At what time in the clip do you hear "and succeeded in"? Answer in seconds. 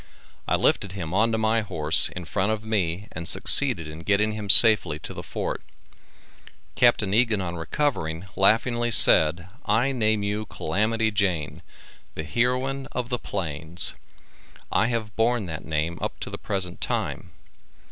3.11-3.99